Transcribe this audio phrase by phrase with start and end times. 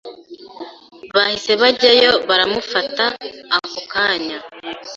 [1.15, 3.05] bahise bajyayo baramufata
[3.57, 4.37] ako kanya